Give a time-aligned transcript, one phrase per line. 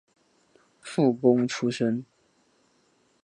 [0.81, 2.03] 附贡出身。